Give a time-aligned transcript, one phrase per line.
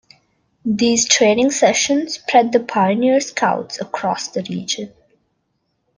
[0.65, 4.91] These training sessions spread the Pioneer-Scouts across the region.